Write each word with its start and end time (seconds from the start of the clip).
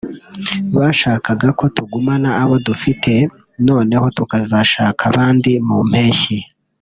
bashakaga 0.77 1.47
ko 1.59 1.65
tugumana 1.75 2.29
abo 2.41 2.55
dufite 2.67 3.13
noneho 3.67 4.05
tukazashaka 4.17 5.01
abandi 5.11 5.51
mu 5.67 5.79
mpeshyi 5.89 6.37